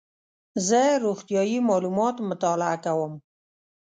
زه 0.67 0.81
روغتیایي 1.05 1.57
معلومات 1.69 2.15
مطالعه 2.29 2.77
کوم. 2.85 3.13